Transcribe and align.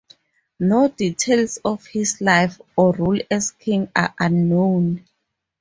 No 0.59 0.87
details 0.89 1.59
of 1.63 1.85
his 1.85 2.21
life, 2.21 2.59
or 2.75 2.91
rule 2.93 3.19
as 3.29 3.51
king, 3.51 3.87
are 3.95 4.15
known. 4.29 5.05